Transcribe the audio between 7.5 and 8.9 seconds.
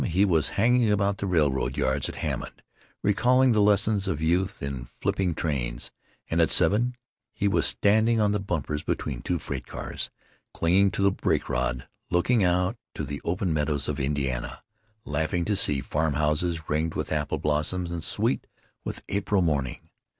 standing on the bumpers